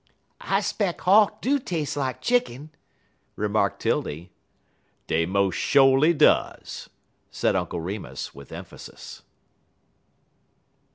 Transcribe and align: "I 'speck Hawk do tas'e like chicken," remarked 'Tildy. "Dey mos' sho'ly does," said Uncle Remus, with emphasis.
"I 0.39 0.61
'speck 0.61 1.01
Hawk 1.01 1.41
do 1.41 1.59
tas'e 1.59 1.95
like 1.95 2.21
chicken," 2.21 2.71
remarked 3.35 3.83
'Tildy. 3.83 4.31
"Dey 5.05 5.27
mos' 5.27 5.53
sho'ly 5.53 6.11
does," 6.11 6.89
said 7.29 7.55
Uncle 7.55 7.79
Remus, 7.81 8.33
with 8.33 8.51
emphasis. 8.51 9.21